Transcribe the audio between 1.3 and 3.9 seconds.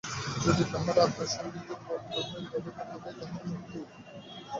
সঙ্গীতে মগ্ন হয়, তবে তাহাতেই তাহার মুক্তি।